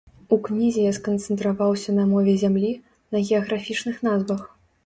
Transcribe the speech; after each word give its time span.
У 0.35 0.37
кнізе 0.45 0.85
я 0.85 0.93
сканцэнтраваўся 0.97 1.95
на 1.99 2.07
мове 2.13 2.33
зямлі, 2.45 2.73
на 3.17 3.23
геаграфічных 3.29 4.05
назвах. 4.09 4.41